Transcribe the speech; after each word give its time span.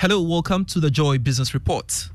Hello, 0.00 0.22
welcome 0.22 0.64
to 0.64 0.80
the 0.80 0.90
Joy 0.90 1.18
Business 1.18 1.52
Report. 1.52 2.08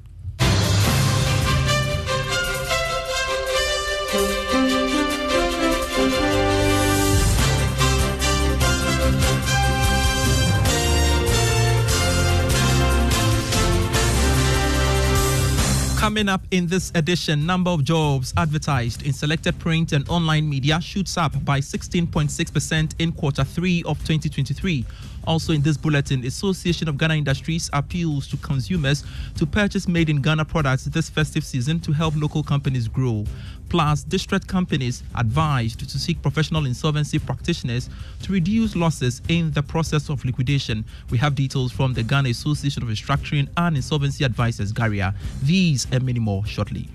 Coming 16.00 16.28
up 16.28 16.41
in 16.50 16.66
this 16.66 16.91
edition, 16.96 17.46
number 17.46 17.69
of 17.69 17.84
jobs 17.84 18.34
advertised 18.35 19.03
in 19.03 19.13
selected 19.13 19.59
print 19.59 19.91
and 19.91 20.09
online 20.09 20.50
media 20.50 20.81
shoots 20.81 21.17
up 21.17 21.34
by 21.46 21.59
16.6% 21.59 22.96
in 22.97 23.12
quarter 23.12 23.44
3 23.44 23.84
of 23.84 24.00
2023. 24.00 24.85
Also 25.27 25.53
in 25.53 25.61
this 25.61 25.77
bulletin, 25.77 26.25
Association 26.25 26.87
of 26.87 26.97
Ghana 26.97 27.15
Industries 27.15 27.69
appeals 27.73 28.27
to 28.27 28.37
consumers 28.37 29.03
to 29.35 29.45
purchase 29.45 29.87
made 29.87 30.09
in 30.09 30.21
Ghana 30.21 30.45
products 30.45 30.85
this 30.85 31.09
festive 31.09 31.43
season 31.43 31.79
to 31.81 31.91
help 31.91 32.15
local 32.15 32.43
companies 32.43 32.87
grow. 32.87 33.25
Plus, 33.69 34.03
distressed 34.03 34.47
companies 34.47 35.03
advised 35.15 35.89
to 35.89 35.99
seek 35.99 36.21
professional 36.21 36.65
insolvency 36.65 37.17
practitioners 37.17 37.89
to 38.21 38.31
reduce 38.31 38.75
losses 38.75 39.21
in 39.27 39.51
the 39.51 39.63
process 39.63 40.09
of 40.09 40.23
liquidation. 40.23 40.85
We 41.09 41.17
have 41.17 41.35
details 41.35 41.71
from 41.71 41.93
the 41.93 42.03
Ghana 42.03 42.29
Association 42.29 42.83
of 42.83 42.89
Restructuring 42.89 43.49
and 43.57 43.75
Insolvency 43.75 44.23
Advisors, 44.23 44.71
GARIA. 44.71 45.15
These 45.43 45.87
and 45.91 46.03
many 46.03 46.19
more 46.19 46.45
shortly. 46.45 46.89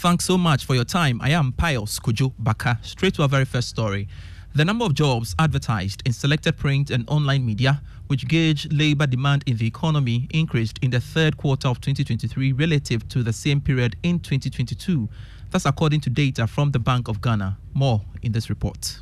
Thanks 0.00 0.24
so 0.24 0.38
much 0.38 0.64
for 0.64 0.74
your 0.74 0.86
time. 0.86 1.20
I 1.20 1.28
am 1.32 1.52
Pius 1.52 1.98
Kojo 1.98 2.32
Baka. 2.38 2.78
Straight 2.80 3.12
to 3.16 3.22
our 3.22 3.28
very 3.28 3.44
first 3.44 3.68
story. 3.68 4.08
The 4.54 4.64
number 4.64 4.86
of 4.86 4.94
jobs 4.94 5.34
advertised 5.38 6.02
in 6.06 6.14
selected 6.14 6.56
print 6.56 6.88
and 6.88 7.04
online 7.06 7.44
media, 7.44 7.82
which 8.06 8.26
gauge 8.26 8.66
labor 8.72 9.06
demand 9.06 9.44
in 9.44 9.58
the 9.58 9.66
economy, 9.66 10.26
increased 10.30 10.78
in 10.80 10.88
the 10.88 11.00
third 11.00 11.36
quarter 11.36 11.68
of 11.68 11.82
2023 11.82 12.52
relative 12.52 13.06
to 13.10 13.22
the 13.22 13.34
same 13.34 13.60
period 13.60 13.94
in 14.02 14.20
2022. 14.20 15.06
That's 15.50 15.66
according 15.66 16.00
to 16.00 16.08
data 16.08 16.46
from 16.46 16.70
the 16.70 16.78
Bank 16.78 17.08
of 17.08 17.20
Ghana. 17.20 17.58
More 17.74 18.00
in 18.22 18.32
this 18.32 18.48
report. 18.48 19.00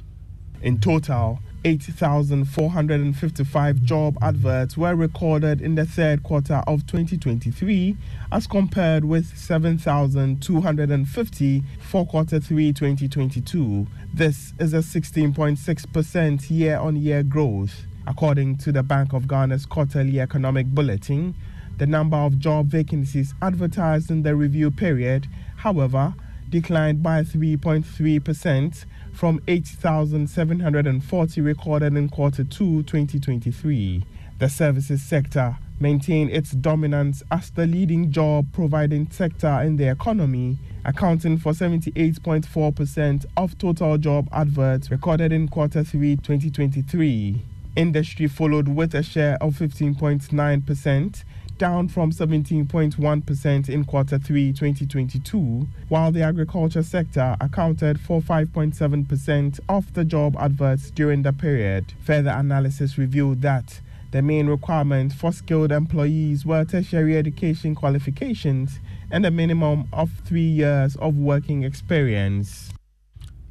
In 0.60 0.80
total, 0.80 1.38
8,455 1.64 3.82
job 3.82 4.18
adverts 4.22 4.76
were 4.76 4.96
recorded 4.96 5.60
in 5.60 5.76
the 5.76 5.84
third 5.84 6.22
quarter 6.22 6.62
of 6.66 6.86
2023 6.86 7.96
as 8.32 8.46
compared 8.46 9.04
with 9.04 9.36
7,250 9.36 11.62
for 11.80 12.06
quarter 12.06 12.40
3 12.40 12.72
2022. 12.72 13.86
This 14.14 14.54
is 14.58 14.72
a 14.72 14.78
16.6% 14.78 16.50
year 16.50 16.78
on 16.78 16.96
year 16.96 17.22
growth. 17.22 17.82
According 18.06 18.56
to 18.58 18.70
the 18.72 18.82
Bank 18.82 19.12
of 19.12 19.28
Ghana's 19.28 19.66
quarterly 19.66 20.20
economic 20.20 20.68
bulletin, 20.68 21.34
the 21.76 21.86
number 21.86 22.16
of 22.16 22.38
job 22.38 22.66
vacancies 22.66 23.34
advertised 23.42 24.10
in 24.10 24.22
the 24.22 24.34
review 24.34 24.70
period, 24.70 25.28
however, 25.56 26.14
declined 26.50 27.02
by 27.02 27.22
3.3% 27.22 28.84
from 29.12 29.40
8,740 29.48 31.40
recorded 31.40 31.96
in 31.96 32.08
quarter 32.08 32.44
2 32.44 32.82
2023. 32.84 34.04
The 34.38 34.48
services 34.48 35.02
sector 35.02 35.56
maintained 35.80 36.30
its 36.30 36.52
dominance 36.52 37.22
as 37.30 37.50
the 37.50 37.66
leading 37.66 38.10
job 38.10 38.46
providing 38.52 39.10
sector 39.10 39.60
in 39.62 39.76
the 39.76 39.88
economy, 39.88 40.58
accounting 40.84 41.38
for 41.38 41.52
78.4% 41.52 43.26
of 43.36 43.58
total 43.58 43.98
job 43.98 44.28
adverts 44.32 44.90
recorded 44.90 45.32
in 45.32 45.48
quarter 45.48 45.84
3 45.84 46.16
2023. 46.16 47.42
Industry 47.76 48.26
followed 48.26 48.68
with 48.68 48.94
a 48.94 49.02
share 49.02 49.36
of 49.40 49.54
15.9%, 49.54 51.24
down 51.58 51.88
from 51.88 52.10
17.1% 52.10 53.68
in 53.68 53.84
quarter 53.84 54.18
3 54.18 54.52
2022, 54.52 55.68
while 55.88 56.12
the 56.12 56.22
agriculture 56.22 56.82
sector 56.82 57.36
accounted 57.40 58.00
for 58.00 58.20
5.7% 58.20 59.60
of 59.68 59.92
the 59.94 60.04
job 60.04 60.36
adverts 60.38 60.90
during 60.90 61.22
the 61.22 61.32
period. 61.32 61.92
Further 62.04 62.30
analysis 62.30 62.96
revealed 62.96 63.42
that 63.42 63.80
the 64.10 64.22
main 64.22 64.46
requirements 64.46 65.14
for 65.14 65.32
skilled 65.32 65.72
employees 65.72 66.46
were 66.46 66.64
tertiary 66.64 67.16
education 67.16 67.74
qualifications 67.74 68.78
and 69.10 69.26
a 69.26 69.30
minimum 69.30 69.86
of 69.92 70.10
three 70.24 70.40
years 70.40 70.96
of 70.96 71.16
working 71.16 71.62
experience 71.64 72.70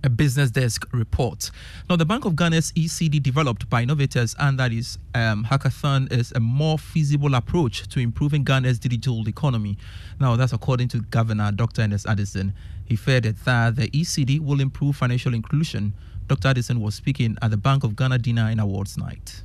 a 0.07 0.09
business 0.09 0.50
desk 0.51 0.88
report. 0.94 1.51
Now, 1.89 1.98
the 1.98 2.06
Bank 2.06 2.24
of 2.24 2.33
Ghana's 2.38 2.71
eCedi 2.71 3.21
developed 3.21 3.69
by 3.69 3.81
innovators 3.81 4.38
and 4.39 4.57
that 4.57 4.71
is 4.71 4.98
um, 5.13 5.44
hackathon 5.44 6.09
is 6.13 6.31
a 6.31 6.39
more 6.39 6.80
feasible 6.80 7.36
approach 7.36 7.89
to 7.89 8.00
improving 8.00 8.45
Ghana's 8.45 8.80
digital 8.80 9.27
economy. 9.27 9.77
Now, 10.18 10.38
that's 10.38 10.54
according 10.54 10.88
to 10.89 11.01
Governor 11.01 11.51
Dr. 11.51 11.81
Ernest 11.81 12.07
Addison. 12.07 12.54
He 12.86 12.98
added 13.06 13.36
that 13.44 13.75
the 13.75 13.89
eCedi 13.89 14.39
will 14.39 14.62
improve 14.62 14.95
financial 14.95 15.33
inclusion. 15.33 15.94
Dr. 16.30 16.48
Addison 16.48 16.80
was 16.80 16.95
speaking 16.95 17.38
at 17.42 17.51
the 17.51 17.57
Bank 17.57 17.83
of 17.83 17.98
Ghana 17.98 18.19
dinner 18.19 18.48
and 18.50 18.62
awards 18.62 18.98
night. 18.98 19.42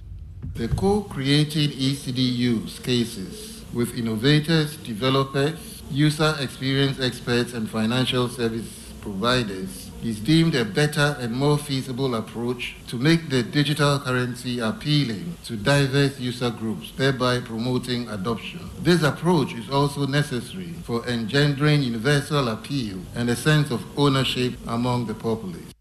The 0.55 0.69
co-created 0.69 1.73
eCedi 1.73 2.37
use 2.37 2.79
cases 2.79 3.65
with 3.73 3.99
innovators, 3.99 4.77
developers, 4.77 5.83
user 5.91 6.37
experience 6.39 7.01
experts, 7.01 7.53
and 7.53 7.69
financial 7.69 8.29
service 8.29 8.93
providers 9.01 9.82
is 10.05 10.21
deemed 10.21 10.55
a 10.55 10.65
better 10.65 11.17
and 11.21 11.33
more 11.33 11.59
feasible 11.59 12.15
approach 12.15 12.75
to 12.89 12.97
make 12.97 13.29
the 13.29 13.43
digital 13.43 13.99
currency 13.99 14.59
appealing 14.59 15.37
to 15.45 15.57
diverse 15.57 16.19
user 16.19 16.51
groups, 16.51 16.93
thereby 16.97 17.41
promoting 17.41 18.09
adoption. 18.09 18.61
This 18.81 19.03
approach 19.03 19.55
is 19.55 19.71
also 19.71 20.07
necessary 20.07 20.75
for 20.85 21.07
engendering 21.09 21.83
universal 21.83 22.49
appeal 22.49 22.99
and 23.15 23.31
a 23.31 23.37
sense 23.37 23.71
of 23.71 23.85
ownership 23.99 24.55
among 24.67 25.07
the 25.07 25.15
populace. 25.15 25.73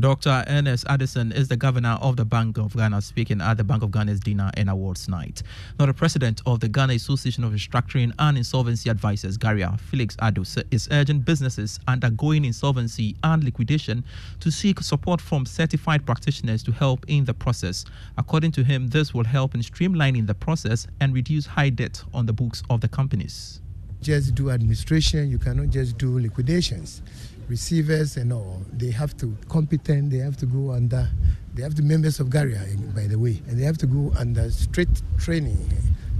Dr. 0.00 0.44
Ernest 0.46 0.84
Addison 0.88 1.32
is 1.32 1.48
the 1.48 1.56
governor 1.56 1.98
of 2.00 2.16
the 2.16 2.24
Bank 2.24 2.56
of 2.56 2.76
Ghana 2.76 3.02
speaking 3.02 3.40
at 3.40 3.56
the 3.56 3.64
Bank 3.64 3.82
of 3.82 3.90
Ghana's 3.90 4.20
dinner 4.20 4.50
and 4.54 4.70
awards 4.70 5.08
night. 5.08 5.42
Now, 5.78 5.86
the 5.86 5.94
president 5.94 6.40
of 6.46 6.60
the 6.60 6.68
Ghana 6.68 6.92
Association 6.92 7.42
of 7.42 7.52
Restructuring 7.52 8.12
and 8.18 8.36
Insolvency 8.38 8.90
Advisors, 8.90 9.36
GARIA, 9.36 9.76
Felix 9.90 10.14
Addo, 10.16 10.64
is 10.70 10.88
urging 10.92 11.20
businesses 11.20 11.80
undergoing 11.88 12.44
insolvency 12.44 13.16
and 13.24 13.42
liquidation 13.42 14.04
to 14.38 14.52
seek 14.52 14.80
support 14.80 15.20
from 15.20 15.44
certified 15.44 16.06
practitioners 16.06 16.62
to 16.62 16.70
help 16.70 17.04
in 17.08 17.24
the 17.24 17.34
process. 17.34 17.84
According 18.18 18.52
to 18.52 18.62
him, 18.64 18.88
this 18.88 19.12
will 19.12 19.24
help 19.24 19.54
in 19.54 19.62
streamlining 19.62 20.28
the 20.28 20.34
process 20.34 20.86
and 21.00 21.12
reduce 21.12 21.46
high 21.46 21.70
debt 21.70 22.04
on 22.14 22.26
the 22.26 22.32
books 22.32 22.62
of 22.70 22.82
the 22.82 22.88
companies. 22.88 23.62
Just 24.00 24.36
do 24.36 24.50
administration, 24.50 25.28
you 25.28 25.38
cannot 25.38 25.70
just 25.70 25.98
do 25.98 26.20
liquidations 26.20 27.02
receivers 27.48 28.16
and 28.16 28.32
all, 28.32 28.62
they 28.72 28.90
have 28.90 29.16
to 29.18 29.36
competent, 29.48 30.10
they 30.10 30.18
have 30.18 30.36
to 30.38 30.46
go 30.46 30.72
under, 30.72 31.08
they 31.54 31.62
have 31.62 31.74
to 31.74 31.82
members 31.82 32.20
of 32.20 32.30
GARIA, 32.30 32.60
by 32.94 33.06
the 33.06 33.18
way, 33.18 33.42
and 33.48 33.58
they 33.58 33.64
have 33.64 33.78
to 33.78 33.86
go 33.86 34.12
under 34.18 34.50
strict 34.50 35.02
training 35.18 35.58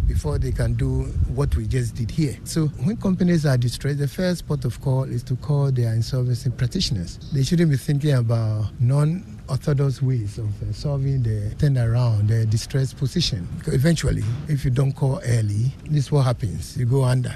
before 0.08 0.38
they 0.38 0.50
can 0.50 0.72
do 0.74 1.02
what 1.34 1.54
we 1.54 1.66
just 1.66 1.94
did 1.94 2.10
here. 2.10 2.36
So 2.44 2.68
when 2.82 2.96
companies 2.96 3.44
are 3.44 3.58
distressed, 3.58 3.98
the 3.98 4.08
first 4.08 4.48
port 4.48 4.64
of 4.64 4.80
call 4.80 5.04
is 5.04 5.22
to 5.24 5.36
call 5.36 5.70
their 5.70 5.92
insolvency 5.92 6.50
practitioners. 6.50 7.18
They 7.32 7.44
shouldn't 7.44 7.70
be 7.70 7.76
thinking 7.76 8.14
about 8.14 8.68
non 8.80 9.38
orthodox 9.48 10.02
ways 10.02 10.38
of 10.38 10.46
uh, 10.62 10.72
solving 10.72 11.22
the 11.22 11.54
turnaround, 11.56 12.28
the 12.28 12.46
distressed 12.46 12.96
position. 12.96 13.46
Because 13.58 13.74
eventually, 13.74 14.24
if 14.48 14.64
you 14.64 14.70
don't 14.70 14.92
call 14.92 15.20
early, 15.24 15.72
this 15.84 16.06
is 16.06 16.12
what 16.12 16.24
happens. 16.24 16.76
You 16.76 16.86
go 16.86 17.04
under. 17.04 17.34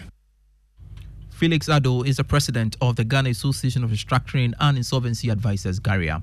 Felix 1.43 1.67
Addo 1.67 2.07
is 2.07 2.19
the 2.19 2.23
president 2.23 2.77
of 2.81 2.95
the 2.95 3.03
Ghana 3.03 3.31
Association 3.31 3.83
of 3.83 3.91
Restructuring 3.91 4.55
and 4.61 4.77
Insolvency 4.77 5.29
Advisors, 5.29 5.81
GARIA. 5.81 6.23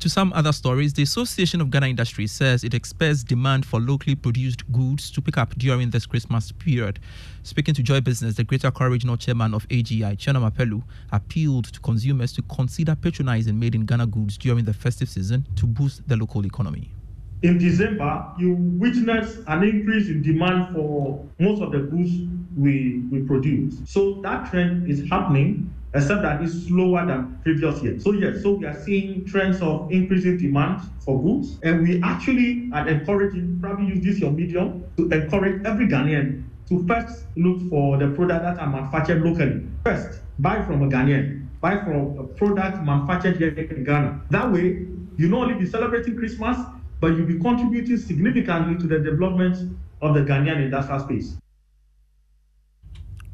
To 0.00 0.10
some 0.10 0.34
other 0.34 0.52
stories, 0.52 0.92
the 0.92 1.02
Association 1.02 1.62
of 1.62 1.70
Ghana 1.70 1.86
Industry 1.86 2.26
says 2.26 2.62
it 2.62 2.74
expects 2.74 3.24
demand 3.24 3.64
for 3.64 3.80
locally 3.80 4.14
produced 4.14 4.70
goods 4.70 5.10
to 5.12 5.22
pick 5.22 5.38
up 5.38 5.54
during 5.56 5.88
this 5.88 6.04
Christmas 6.04 6.52
period. 6.52 7.00
Speaking 7.42 7.72
to 7.72 7.82
Joy 7.82 8.02
Business, 8.02 8.34
the 8.34 8.44
Greater 8.44 8.68
Accra 8.68 8.90
Regional 8.90 9.16
Chairman 9.16 9.54
of 9.54 9.66
AGI, 9.68 10.18
Tsonam 10.18 10.46
Akpeloo, 10.50 10.82
appealed 11.10 11.72
to 11.72 11.80
consumers 11.80 12.34
to 12.34 12.42
consider 12.42 12.94
patronizing 12.94 13.58
made 13.58 13.74
in 13.74 13.86
Ghana 13.86 14.08
goods 14.08 14.36
during 14.36 14.66
the 14.66 14.74
festive 14.74 15.08
season 15.08 15.46
to 15.56 15.66
boost 15.66 16.06
the 16.06 16.18
local 16.18 16.44
economy 16.44 16.92
in 17.42 17.58
December, 17.58 18.26
you 18.38 18.54
witness 18.54 19.38
an 19.46 19.62
increase 19.62 20.08
in 20.08 20.22
demand 20.22 20.74
for 20.74 21.24
most 21.38 21.62
of 21.62 21.72
the 21.72 21.78
goods 21.78 22.10
we, 22.56 23.02
we 23.10 23.22
produce. 23.22 23.76
So 23.86 24.20
that 24.22 24.50
trend 24.50 24.90
is 24.90 25.08
happening, 25.08 25.72
except 25.94 26.22
that 26.22 26.42
it's 26.42 26.66
slower 26.66 27.06
than 27.06 27.38
previous 27.42 27.82
years. 27.82 28.04
So 28.04 28.12
yes, 28.12 28.42
so 28.42 28.52
we 28.52 28.66
are 28.66 28.78
seeing 28.82 29.24
trends 29.24 29.60
of 29.62 29.90
increasing 29.90 30.36
demand 30.36 30.82
for 31.00 31.20
goods, 31.22 31.58
and 31.62 31.82
we 31.82 32.02
actually 32.02 32.70
are 32.74 32.86
encouraging, 32.86 33.58
probably 33.60 33.86
use 33.86 34.04
this 34.04 34.18
your 34.18 34.32
medium 34.32 34.84
to 34.98 35.08
encourage 35.08 35.64
every 35.64 35.86
Ghanaian 35.86 36.44
to 36.68 36.86
first 36.86 37.24
look 37.36 37.68
for 37.70 37.96
the 37.96 38.08
product 38.08 38.42
that 38.44 38.58
are 38.58 38.68
manufactured 38.68 39.22
locally. 39.22 39.62
First, 39.82 40.20
buy 40.38 40.62
from 40.62 40.82
a 40.82 40.86
Ghanaian, 40.86 41.46
buy 41.60 41.78
from 41.78 42.18
a 42.18 42.24
product 42.24 42.84
manufactured 42.84 43.38
here 43.38 43.48
in 43.48 43.82
Ghana. 43.82 44.20
That 44.30 44.52
way, 44.52 44.86
you 45.16 45.28
not 45.28 45.48
only 45.48 45.54
be 45.54 45.66
celebrating 45.66 46.16
Christmas, 46.16 46.56
but 47.00 47.08
you'll 47.16 47.26
be 47.26 47.38
contributing 47.38 47.96
significantly 47.96 48.76
to 48.76 48.86
the 48.86 48.98
development 48.98 49.76
of 50.02 50.14
the 50.14 50.20
Ghanaian 50.20 50.62
industrial 50.62 51.00
space. 51.00 51.36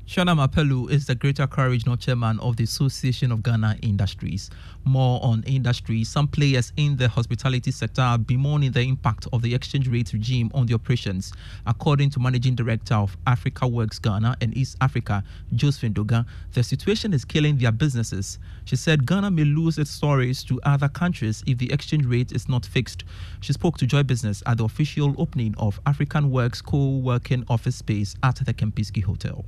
Tsonam 0.09 0.39
Akpeloo 0.39 0.89
is 0.89 1.07
the 1.07 1.17
Greater 1.17 1.43
Accra 1.43 1.69
Regional 1.69 1.97
Chairman 1.97 2.39
of 2.39 2.55
the 2.55 2.63
Association 2.63 3.33
of 3.33 3.43
Ghana 3.43 3.77
Industries. 3.83 4.51
More 4.85 5.19
on 5.21 5.43
industry, 5.49 6.05
some 6.05 6.29
players 6.29 6.73
in 6.77 6.97
the 6.97 7.09
hospitality 7.09 7.73
sector 7.73 8.03
are 8.03 8.17
bemoaning 8.17 8.71
the 8.71 8.83
impact 8.83 9.27
of 9.33 9.43
the 9.43 9.53
exchange 9.53 9.89
rate 9.89 10.13
regime 10.13 10.49
on 10.55 10.67
the 10.67 10.75
operations. 10.75 11.33
According 11.67 12.11
to 12.11 12.21
Managing 12.21 12.55
Director 12.55 12.95
of 12.95 13.17
Africa 13.27 13.67
Works 13.67 13.99
Ghana 13.99 14.37
and 14.41 14.57
East 14.57 14.77
Africa, 14.81 15.25
Josephine 15.57 15.93
Dogan, 15.93 16.25
the 16.53 16.63
situation 16.63 17.13
is 17.13 17.25
killing 17.25 17.59
their 17.59 17.73
businesses. 17.73 18.39
She 18.65 18.77
said 18.77 19.07
Ghana 19.07 19.33
may 19.33 19.45
lose 19.45 19.77
its 19.77 19.91
stories 19.91 20.45
to 20.45 20.61
other 20.63 20.89
countries 20.89 21.43
if 21.49 21.59
the 21.59 21.73
exchange 21.73 22.07
rate 22.07 22.31
is 22.31 22.49
not 22.49 22.65
fixed. 22.65 23.03
She 23.41 23.53
spoke 23.53 23.77
to 23.79 23.87
Joy 23.89 24.05
Business 24.05 24.41
at 24.47 24.59
the 24.59 24.65
official 24.67 25.17
opening 25.19 25.57
of 25.59 25.81
African 25.85 26.31
Works 26.31 26.63
co-working 26.63 27.45
office 27.51 27.75
space 27.75 28.15
at 28.23 28.37
the 28.37 28.55
Kempinski 28.55 29.03
Hotel. 29.03 29.45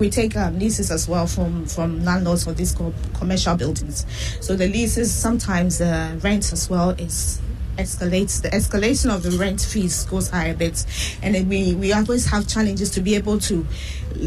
We 0.00 0.10
take 0.10 0.34
um, 0.36 0.58
leases 0.58 0.90
as 0.90 1.06
well 1.06 1.26
from, 1.26 1.66
from 1.66 2.02
landlords 2.04 2.44
for 2.44 2.52
these 2.52 2.74
commercial 3.14 3.54
buildings. 3.54 4.06
So 4.40 4.56
the 4.56 4.66
leases, 4.66 5.12
sometimes 5.12 5.78
the 5.78 6.18
rent 6.22 6.52
as 6.52 6.68
well 6.68 6.90
is 6.90 7.38
escalates. 7.76 8.42
The 8.42 8.48
escalation 8.50 9.14
of 9.14 9.22
the 9.22 9.30
rent 9.32 9.60
fees 9.60 10.04
goes 10.04 10.28
higher 10.28 10.52
a 10.52 10.54
bit, 10.54 10.84
and 11.22 11.48
we 11.48 11.74
we 11.74 11.92
always 11.92 12.26
have 12.26 12.46
challenges 12.46 12.90
to 12.90 13.00
be 13.00 13.14
able 13.14 13.38
to 13.40 13.66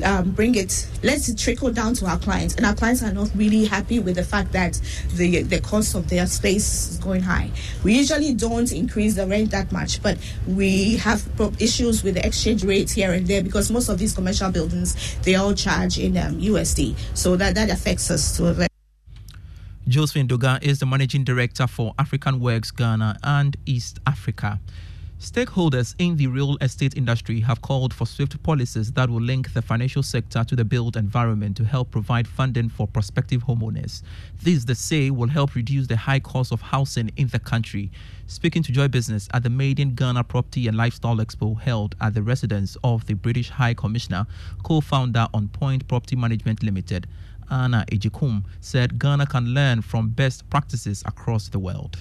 um, 0.04 0.32
bring 0.32 0.56
it. 0.56 0.88
Let 1.04 1.28
it 1.28 1.38
trickle 1.38 1.72
down 1.72 1.94
to 1.96 2.06
our 2.06 2.18
clients, 2.18 2.56
and 2.56 2.66
our 2.66 2.76
clients 2.76 3.04
are 3.04 3.14
not 3.14 3.30
really 3.36 3.66
happy 3.66 4.00
with 4.00 4.16
the 4.16 4.24
fact 4.24 4.52
that 4.54 4.80
the 5.16 5.44
the 5.44 5.62
cost 5.62 5.96
of 5.96 6.10
their 6.10 6.28
space 6.28 6.92
is 6.92 6.98
going 6.98 7.22
high. 7.22 7.52
We 7.84 7.98
usually 7.98 8.34
don't 8.34 8.72
increase 8.72 9.16
the 9.16 9.28
rent 9.28 9.52
that 9.52 9.72
much, 9.72 10.02
but 10.02 10.18
we 10.48 10.98
have 10.98 11.24
issues 11.60 12.04
with 12.04 12.16
the 12.16 12.26
exchange 12.26 12.64
rates 12.64 12.92
here 12.92 13.14
and 13.14 13.28
there 13.28 13.44
because 13.44 13.72
most 13.72 13.90
of 13.90 14.00
these 14.00 14.14
commercial 14.14 14.52
buildings 14.52 15.18
they 15.24 15.36
all 15.36 15.54
charge 15.54 16.00
in 16.00 16.18
um, 16.18 16.40
USD, 16.40 16.96
so 17.14 17.36
that 17.36 17.56
that 17.56 17.70
affects 17.70 18.10
us 18.12 18.36
to 18.38 18.48
a 18.48 18.54
very 18.54 18.73
Josephine 19.86 20.28
Dogan 20.28 20.60
is 20.62 20.80
the 20.80 20.86
managing 20.86 21.26
director 21.26 21.68
for 21.68 21.94
African 22.00 22.40
Works 22.40 22.72
Ghana 22.72 23.18
and 23.22 23.58
East 23.66 24.00
Africa. 24.08 24.62
Stakeholders 25.20 25.94
in 26.00 26.16
the 26.16 26.28
real 26.28 26.58
estate 26.62 26.96
industry 26.96 27.42
have 27.42 27.62
called 27.62 27.94
for 27.94 28.08
swift 28.08 28.42
policies 28.44 28.94
that 28.94 29.10
will 29.10 29.22
link 29.22 29.52
the 29.52 29.62
financial 29.62 30.02
sector 30.02 30.46
to 30.46 30.56
the 30.56 30.64
built 30.64 30.96
environment 30.96 31.58
to 31.58 31.66
help 31.66 31.92
provide 31.92 32.30
funding 32.30 32.70
for 32.70 32.88
prospective 32.88 33.44
homeowners. 33.44 34.04
This, 34.42 34.64
they 34.64 34.74
say, 34.74 35.10
will 35.12 35.28
help 35.28 35.54
reduce 35.54 35.88
the 35.88 35.98
high 35.98 36.20
cost 36.20 36.54
of 36.54 36.62
housing 36.62 37.12
in 37.18 37.28
the 37.28 37.40
country. 37.40 37.92
Speaking 38.28 38.64
to 38.64 38.72
Joy 38.72 38.88
Business 38.88 39.28
at 39.34 39.44
the 39.44 39.50
Maiden 39.50 39.96
Ghana 39.96 40.24
Property 40.24 40.68
and 40.68 40.78
Lifestyle 40.78 41.18
Expo 41.18 41.60
held 41.60 41.96
at 42.00 42.14
the 42.14 42.24
residence 42.24 42.78
of 42.86 43.06
the 43.06 43.16
British 43.16 43.50
High 43.50 43.74
Commissioner, 43.74 44.28
co 44.64 44.80
founder 44.80 45.28
on 45.34 45.50
Point 45.50 45.88
Property 45.90 46.16
Management 46.16 46.64
Limited, 46.64 47.06
Anna 47.54 47.86
Ejikum, 47.92 48.44
said 48.62 48.98
Ghana 48.98 49.28
can 49.28 49.54
learn 49.54 49.84
from 49.84 50.10
best 50.10 50.50
practices 50.50 51.04
across 51.06 51.50
the 51.50 51.60
world. 51.60 52.00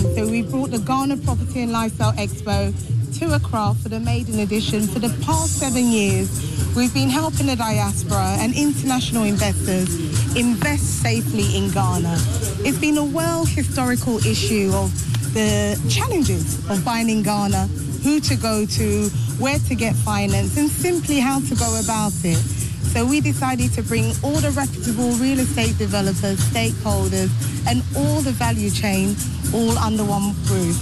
So 0.00 0.26
we 0.26 0.42
brought 0.42 0.70
the 0.70 0.78
Ghana 0.78 1.18
Property 1.18 1.60
and 1.60 1.70
Lifestyle 1.70 2.12
Expo 2.14 2.72
to 3.18 3.34
Accra 3.34 3.74
for 3.80 3.88
the 3.90 4.00
maiden 4.00 4.40
edition. 4.40 4.86
For 4.86 4.98
the 4.98 5.10
past 5.24 5.58
seven 5.60 5.86
years, 5.86 6.74
we've 6.74 6.94
been 6.94 7.10
helping 7.10 7.46
the 7.46 7.56
diaspora 7.56 8.36
and 8.40 8.56
international 8.56 9.24
investors 9.24 9.88
invest 10.34 11.02
safely 11.02 11.56
in 11.56 11.70
Ghana. 11.70 12.16
It's 12.64 12.78
been 12.78 12.96
a 12.96 13.04
world 13.04 13.48
historical 13.48 14.16
issue 14.26 14.72
of 14.74 14.90
the 15.34 15.78
challenges 15.88 16.58
of 16.70 16.84
buying 16.84 17.10
in 17.10 17.22
Ghana, 17.22 17.66
who 18.02 18.18
to 18.20 18.36
go 18.36 18.66
to, 18.66 19.08
where 19.38 19.58
to 19.58 19.74
get 19.74 19.94
finance, 19.94 20.56
and 20.56 20.68
simply 20.68 21.20
how 21.20 21.40
to 21.40 21.54
go 21.54 21.80
about 21.80 22.12
it. 22.24 22.61
So 22.92 23.06
we 23.06 23.22
decided 23.22 23.72
to 23.72 23.82
bring 23.82 24.12
all 24.22 24.36
the 24.36 24.50
reputable 24.50 25.12
real 25.12 25.38
estate 25.40 25.78
developers, 25.78 26.38
stakeholders, 26.38 27.30
and 27.66 27.82
all 27.96 28.20
the 28.20 28.32
value 28.32 28.70
chain 28.70 29.16
all 29.54 29.78
under 29.78 30.04
one 30.04 30.34
roof. 30.44 30.78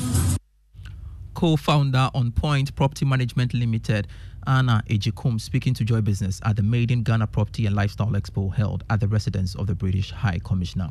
co-founder 1.34 2.10
on 2.12 2.32
Point 2.32 2.74
Property 2.74 3.04
Management 3.06 3.54
Limited, 3.54 4.08
Anna 4.46 4.82
Ejikum, 4.90 5.40
speaking 5.40 5.72
to 5.74 5.84
Joy 5.84 6.00
Business 6.00 6.40
at 6.44 6.56
the 6.56 6.62
Made 6.62 6.90
in 6.90 7.02
Ghana 7.02 7.28
Property 7.28 7.64
and 7.66 7.74
Lifestyle 7.76 8.08
Expo 8.10 8.52
held 8.52 8.84
at 8.90 9.00
the 9.00 9.08
residence 9.08 9.54
of 9.54 9.66
the 9.66 9.74
British 9.74 10.10
High 10.10 10.40
Commissioner. 10.44 10.88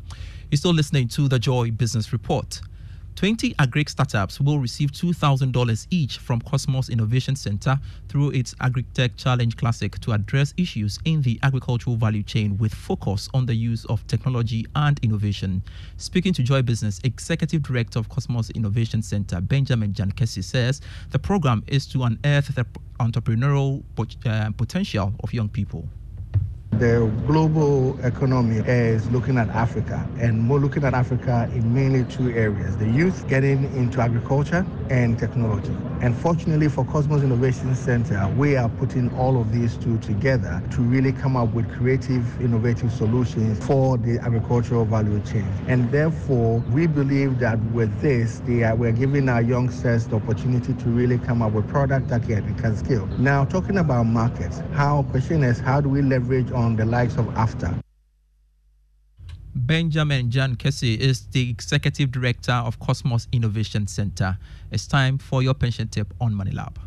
You're 0.49 0.57
still 0.57 0.73
listening 0.73 1.07
to 1.09 1.27
the 1.27 1.37
Joy 1.37 1.69
Business 1.71 2.13
Report. 2.13 2.61
20 3.19 3.53
agri 3.59 3.83
startups 3.85 4.39
will 4.39 4.59
receive 4.59 4.93
$2,000 4.93 5.87
each 5.89 6.19
from 6.19 6.39
Kosmos 6.39 6.89
Innovation 6.89 7.35
Center 7.35 7.77
through 8.07 8.29
its 8.29 8.53
AgriTech 8.61 9.17
Challenge 9.17 9.57
Classic 9.57 9.99
to 9.99 10.13
address 10.13 10.53
issues 10.55 10.97
in 11.03 11.21
the 11.23 11.37
agricultural 11.43 11.97
value 11.97 12.23
chain 12.23 12.57
with 12.57 12.73
focus 12.73 13.27
on 13.33 13.45
the 13.45 13.53
use 13.53 13.83
of 13.87 14.07
technology 14.07 14.65
and 14.77 15.01
innovation. 15.03 15.61
Speaking 15.97 16.31
to 16.31 16.43
Joy 16.43 16.61
Business, 16.61 17.01
Executive 17.03 17.61
Director 17.61 17.99
of 17.99 18.07
Kosmos 18.07 18.55
Innovation 18.55 19.01
Center, 19.01 19.41
Benjamin 19.41 19.91
Gyan-Kesse, 19.91 20.41
says 20.41 20.79
the 21.09 21.19
program 21.19 21.61
is 21.67 21.85
to 21.87 22.03
unearth 22.03 22.55
the 22.55 22.65
entrepreneurial 23.01 23.83
uh, 24.25 24.51
potential 24.51 25.13
of 25.25 25.33
young 25.33 25.49
people. 25.49 25.89
The 26.71 27.11
global 27.27 27.99
economy 28.05 28.57
is 28.65 29.09
looking 29.11 29.37
at 29.37 29.49
Africa 29.49 30.07
and 30.17 30.39
more 30.39 30.59
looking 30.59 30.85
at 30.85 30.93
Africa 30.93 31.49
in 31.53 31.73
mainly 31.73 32.05
two 32.05 32.29
areas 32.29 32.77
the 32.77 32.87
youth 32.89 33.27
getting 33.27 33.65
into 33.75 33.99
agriculture 33.99 34.65
and 34.89 35.19
technology. 35.19 35.75
And 36.01 36.15
fortunately 36.15 36.69
for 36.69 36.85
Kosmos 36.85 37.21
Innovation 37.21 37.75
Center, 37.75 38.33
we 38.37 38.55
are 38.55 38.69
putting 38.69 39.13
all 39.17 39.41
of 39.41 39.51
these 39.51 39.75
two 39.75 39.97
together 39.97 40.63
to 40.71 40.81
really 40.81 41.11
come 41.11 41.35
up 41.35 41.53
with 41.53 41.69
creative, 41.69 42.23
innovative 42.39 42.93
solutions 42.93 43.59
for 43.65 43.97
the 43.97 44.17
agricultural 44.19 44.85
value 44.85 45.19
chain. 45.25 45.51
And 45.67 45.91
therefore, 45.91 46.63
we 46.71 46.87
believe 46.87 47.39
that 47.39 47.59
with 47.73 47.99
this, 47.99 48.41
are, 48.63 48.75
we're 48.75 48.93
giving 48.93 49.27
our 49.27 49.41
youngsters 49.41 50.07
the 50.07 50.15
opportunity 50.15 50.73
to 50.73 50.89
really 50.89 51.17
come 51.17 51.41
up 51.41 51.51
with 51.51 51.67
products 51.67 52.09
that 52.11 52.23
can, 52.23 52.55
can 52.55 52.77
scale. 52.77 53.05
Now, 53.17 53.43
talking 53.43 53.77
about 53.77 54.03
markets, 54.03 54.61
how 54.71 55.03
question 55.11 55.43
is 55.43 55.59
how 55.59 55.81
do 55.81 55.89
we 55.89 56.01
leverage 56.01 56.49
on 56.59 56.75
the 56.75 56.85
likes 56.85 57.15
of 57.15 57.25
AFTA? 57.37 57.73
Benjamin 59.55 60.29
Gyan-Kesse 60.29 60.97
is 60.99 61.25
the 61.27 61.49
Executive 61.49 62.11
Director 62.11 62.51
of 62.51 62.79
Kosmos 62.79 63.27
Innovation 63.31 63.87
Center. 63.87 64.37
It's 64.69 64.85
time 64.85 65.17
for 65.17 65.41
your 65.41 65.53
pension 65.53 65.87
tip 65.87 66.13
on 66.19 66.33
Money 66.35 66.51
Lab. 66.51 66.77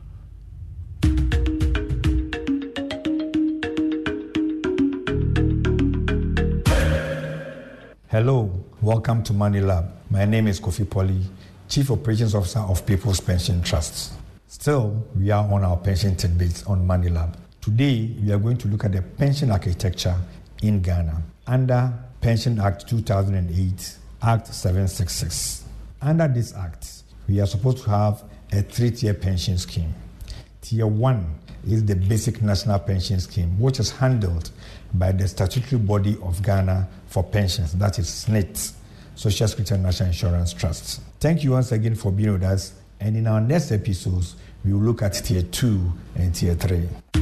Hello, 8.09 8.52
welcome 8.83 9.23
to 9.23 9.33
Money 9.33 9.62
Lab. 9.62 9.91
My 10.11 10.26
name 10.26 10.49
is 10.49 10.61
Kofi 10.61 10.88
Polly, 10.88 11.23
Chief 11.67 11.91
Operations 11.91 12.35
Officer 12.35 12.61
of 12.61 12.85
People's 12.85 13.21
Pension 13.21 13.62
Trusts. 13.62 14.12
Still, 14.47 15.02
we 15.17 15.31
are 15.31 15.50
on 15.50 15.64
our 15.64 15.79
pension 15.79 16.14
tidbits 16.14 16.62
on 16.64 16.87
Money 16.87 17.09
Lab. 17.09 17.41
Today, 17.62 18.11
we 18.21 18.33
are 18.33 18.38
going 18.38 18.57
to 18.57 18.66
look 18.66 18.85
at 18.85 18.90
the 18.90 19.00
pension 19.00 19.52
architecture 19.52 20.16
in 20.64 20.83
Ghana 20.83 21.23
under 21.47 21.95
Pension 22.21 22.59
Act 22.59 22.88
2008, 22.88 23.99
Act 24.21 24.49
766. 24.49 25.62
Under 26.00 26.26
this 26.26 26.57
act, 26.57 27.04
we 27.28 27.40
are 27.40 27.47
supposed 27.47 27.85
to 27.85 27.90
have 27.90 28.25
a 28.50 28.62
three 28.62 28.90
tier 28.90 29.14
pension 29.14 29.59
scheme. 29.59 29.95
Tier 30.61 30.88
1 30.88 31.25
is 31.69 31.87
the 31.87 31.95
basic 31.95 32.42
national 32.42 32.81
pension 32.81 33.21
scheme, 33.21 33.57
which 33.61 33.78
is 33.78 33.92
handled 33.92 34.50
by 34.95 35.12
the 35.12 35.28
statutory 35.28 35.81
body 35.81 36.19
of 36.21 36.42
Ghana 36.42 36.88
for 37.07 37.23
pensions, 37.23 37.75
that 37.75 37.97
is 37.97 38.09
SSNIT, 38.09 38.73
Social 39.14 39.47
Security 39.47 39.75
and 39.75 39.85
National 39.85 40.09
Insurance 40.09 40.52
Trust. 40.52 41.00
Thank 41.21 41.45
you 41.45 41.52
once 41.52 41.71
again 41.71 41.95
for 41.95 42.11
being 42.11 42.33
with 42.33 42.42
us, 42.42 42.73
and 42.99 43.16
in 43.16 43.28
our 43.28 43.40
next 43.40 43.71
episodes, 43.71 44.35
we 44.64 44.73
will 44.73 44.81
look 44.81 45.02
at 45.02 45.12
Tier 45.12 45.42
2 45.42 45.92
and 46.16 46.35
Tier 46.35 46.57
3. 46.57 47.22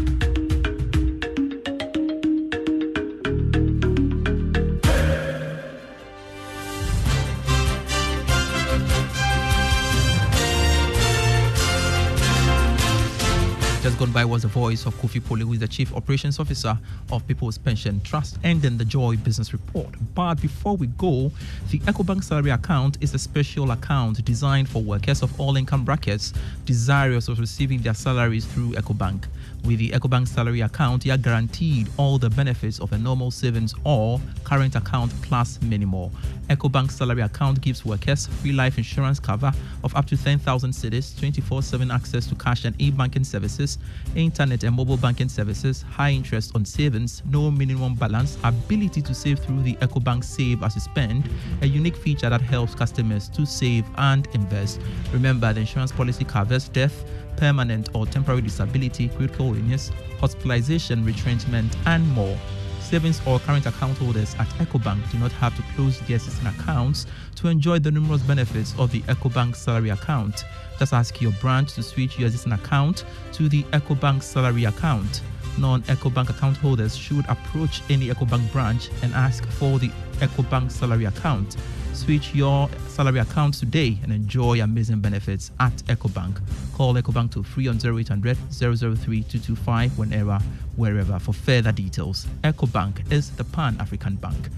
Gone 14.00 14.12
by 14.12 14.24
was 14.24 14.40
the 14.40 14.48
voice 14.48 14.86
of 14.86 14.94
Kofi 14.94 15.22
Polly, 15.22 15.42
who 15.42 15.52
is 15.52 15.58
the 15.58 15.68
Chief 15.68 15.94
Operations 15.94 16.38
Officer 16.38 16.78
of 17.12 17.26
People's 17.26 17.58
Pension 17.58 18.00
Trust, 18.00 18.38
and 18.42 18.62
the 18.62 18.84
Joy 18.86 19.18
Business 19.18 19.52
Report. 19.52 19.90
But 20.14 20.40
before 20.40 20.74
we 20.74 20.86
go, 20.86 21.30
the 21.70 21.80
EcoBank 21.80 22.24
salary 22.24 22.48
account 22.48 22.96
is 23.02 23.12
a 23.12 23.18
special 23.18 23.72
account 23.72 24.24
designed 24.24 24.70
for 24.70 24.80
workers 24.80 25.22
of 25.22 25.38
all 25.38 25.58
income 25.58 25.84
brackets 25.84 26.32
desirous 26.64 27.28
of 27.28 27.38
receiving 27.38 27.82
their 27.82 27.92
salaries 27.92 28.46
through 28.46 28.70
EcoBank. 28.70 29.24
With 29.64 29.78
the 29.78 29.90
EcoBank 29.90 30.26
salary 30.26 30.62
account, 30.62 31.04
you 31.04 31.12
are 31.12 31.18
guaranteed 31.18 31.88
all 31.98 32.18
the 32.18 32.30
benefits 32.30 32.80
of 32.80 32.92
a 32.92 32.98
normal 32.98 33.30
savings 33.30 33.74
or 33.84 34.20
current 34.42 34.74
account 34.74 35.12
plus 35.22 35.60
more. 35.62 36.10
EcoBank 36.48 36.90
salary 36.90 37.20
account 37.22 37.60
gives 37.60 37.84
workers 37.84 38.26
free 38.26 38.52
life 38.52 38.78
insurance 38.78 39.20
cover 39.20 39.52
of 39.84 39.94
up 39.94 40.06
to 40.06 40.16
10,000 40.16 40.72
cedis, 40.72 41.14
24/7 41.14 41.90
access 41.92 42.26
to 42.26 42.34
cash 42.34 42.64
and 42.64 42.74
e-banking 42.80 43.22
services, 43.22 43.78
internet 44.16 44.64
and 44.64 44.74
mobile 44.74 44.96
banking 44.96 45.28
services, 45.28 45.82
high 45.82 46.10
interest 46.10 46.52
on 46.54 46.64
savings, 46.64 47.22
no 47.30 47.50
minimum 47.50 47.94
balance, 47.94 48.38
ability 48.42 49.02
to 49.02 49.14
save 49.14 49.38
through 49.38 49.62
the 49.62 49.74
EcoBank 49.82 50.24
Save 50.24 50.62
as 50.62 50.74
you 50.74 50.80
spend, 50.80 51.28
a 51.60 51.66
unique 51.66 51.96
feature 51.96 52.30
that 52.30 52.40
helps 52.40 52.74
customers 52.74 53.28
to 53.28 53.46
save 53.46 53.84
and 53.98 54.26
invest. 54.32 54.80
Remember, 55.12 55.52
the 55.52 55.60
insurance 55.60 55.92
policy 55.92 56.24
covers 56.24 56.68
death 56.68 57.04
permanent 57.36 57.88
or 57.94 58.06
temporary 58.06 58.42
disability, 58.42 59.08
critical 59.08 59.54
illness, 59.54 59.90
hospitalization, 60.18 61.04
retrenchment, 61.04 61.76
and 61.86 62.06
more. 62.12 62.36
Savings 62.80 63.20
or 63.26 63.38
current 63.40 63.66
account 63.66 63.96
holders 63.98 64.34
at 64.38 64.48
EcoBank 64.58 65.10
do 65.12 65.18
not 65.18 65.30
have 65.32 65.54
to 65.56 65.62
close 65.74 66.00
their 66.00 66.16
existing 66.16 66.46
accounts 66.46 67.06
to 67.36 67.48
enjoy 67.48 67.78
the 67.78 67.90
numerous 67.90 68.22
benefits 68.22 68.74
of 68.78 68.90
the 68.90 69.00
EcoBank 69.02 69.54
salary 69.54 69.90
account. 69.90 70.44
Just 70.78 70.92
ask 70.92 71.20
your 71.20 71.32
branch 71.32 71.74
to 71.74 71.82
switch 71.82 72.18
your 72.18 72.26
existing 72.26 72.52
account 72.52 73.04
to 73.32 73.48
the 73.48 73.62
EcoBank 73.64 74.22
salary 74.22 74.64
account. 74.64 75.22
Non 75.58 75.82
EcoBank 75.82 76.30
account 76.30 76.56
holders 76.56 76.96
should 76.96 77.24
approach 77.28 77.82
any 77.90 78.08
EcoBank 78.08 78.50
branch 78.52 78.88
and 79.02 79.12
ask 79.14 79.46
for 79.46 79.78
the 79.78 79.88
EcoBank 80.20 80.70
salary 80.70 81.04
account. 81.04 81.56
Switch 81.92 82.34
your 82.34 82.68
salary 82.88 83.18
account 83.18 83.54
today 83.54 83.98
and 84.02 84.12
enjoy 84.12 84.62
amazing 84.62 85.00
benefits 85.00 85.50
at 85.60 85.76
EcoBank. 85.88 86.40
Call 86.74 86.94
EcoBank 86.94 87.32
to 87.32 87.42
free 87.42 87.68
on 87.68 87.76
0800 87.76 88.36
003 88.50 88.96
225 88.96 89.98
whenever, 89.98 90.38
wherever 90.76 91.18
for 91.18 91.32
further 91.32 91.72
details. 91.72 92.26
EcoBank 92.44 93.12
is 93.12 93.30
the 93.32 93.44
Pan 93.44 93.76
African 93.80 94.16
Bank. 94.16 94.48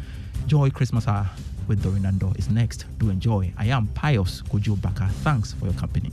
Joy 0.46 0.70
Christmas 0.70 1.08
Hour 1.08 1.28
with 1.68 1.82
Dorinando 1.82 2.36
is 2.38 2.48
next. 2.50 2.84
Do 2.98 3.10
enjoy. 3.10 3.52
I 3.56 3.66
am 3.66 3.88
Pius 3.88 4.42
Kojo 4.42 4.80
Baka. 4.80 5.08
Thanks 5.22 5.52
for 5.52 5.64
your 5.64 5.74
company. 5.74 6.12